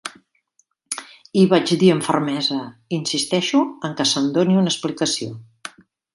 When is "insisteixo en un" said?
2.99-3.95